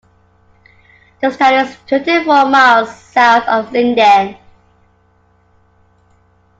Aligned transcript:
This 1.21 1.37
town 1.37 1.53
is 1.67 1.77
twenty-four 1.85 2.45
miles 2.49 2.89
south 2.91 3.43
of 3.47 3.71
Linden. 3.71 4.35